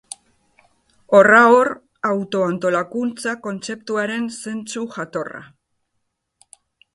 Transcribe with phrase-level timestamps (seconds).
[1.17, 1.69] Horra hor
[2.11, 5.45] autoantolakuntza kontzeptuaren zentzu jatorra.